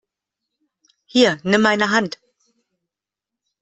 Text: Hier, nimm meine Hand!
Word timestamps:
Hier, 1.05 1.37
nimm 1.43 1.61
meine 1.61 1.91
Hand! 1.91 2.19